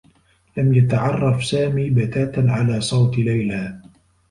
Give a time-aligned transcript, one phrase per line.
[0.57, 3.79] لم يتعرّف سامي بتاتا على صوت ليلى.